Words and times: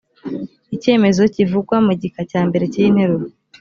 icyemezo 0.75 1.21
kivugwa 1.33 1.75
mu 1.85 1.93
gika 2.01 2.21
cya 2.31 2.41
mbere 2.47 2.65
cy’iyi 2.71 2.93
nteruro 2.95 3.25